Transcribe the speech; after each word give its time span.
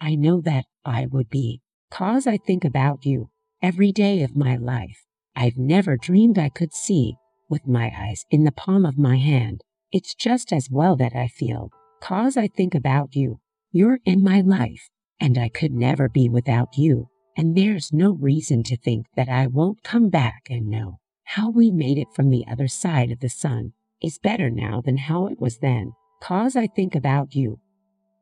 I 0.00 0.14
know 0.14 0.40
that 0.42 0.66
I 0.84 1.06
would 1.06 1.30
be. 1.30 1.62
Cause 1.90 2.26
I 2.26 2.36
think 2.36 2.64
about 2.64 3.06
you 3.06 3.30
every 3.62 3.92
day 3.92 4.22
of 4.22 4.36
my 4.36 4.56
life. 4.56 5.04
I've 5.34 5.56
never 5.56 5.96
dreamed 5.96 6.38
I 6.38 6.48
could 6.48 6.74
see 6.74 7.16
with 7.48 7.66
my 7.66 7.92
eyes 7.96 8.24
in 8.30 8.44
the 8.44 8.52
palm 8.52 8.84
of 8.84 8.98
my 8.98 9.16
hand. 9.16 9.62
It's 9.92 10.14
just 10.14 10.52
as 10.52 10.68
well 10.70 10.96
that 10.96 11.14
I 11.14 11.28
feel. 11.28 11.70
Cause 12.00 12.36
I 12.36 12.48
think 12.48 12.74
about 12.74 13.14
you. 13.14 13.40
You're 13.70 14.00
in 14.04 14.22
my 14.22 14.40
life, 14.40 14.88
and 15.20 15.38
I 15.38 15.48
could 15.48 15.72
never 15.72 16.08
be 16.08 16.28
without 16.28 16.76
you. 16.76 17.08
And 17.36 17.56
there's 17.56 17.92
no 17.92 18.12
reason 18.12 18.62
to 18.64 18.76
think 18.76 19.06
that 19.14 19.28
I 19.28 19.46
won't 19.46 19.82
come 19.82 20.08
back 20.08 20.46
and 20.50 20.68
know 20.68 20.98
how 21.24 21.50
we 21.50 21.70
made 21.70 21.98
it 21.98 22.08
from 22.14 22.30
the 22.30 22.46
other 22.50 22.68
side 22.68 23.10
of 23.10 23.20
the 23.20 23.28
sun 23.28 23.72
is 24.02 24.18
better 24.18 24.50
now 24.50 24.80
than 24.80 24.96
how 24.96 25.26
it 25.26 25.40
was 25.40 25.58
then. 25.58 25.92
Cause 26.22 26.56
I 26.56 26.66
think 26.66 26.94
about 26.94 27.34
you 27.34 27.58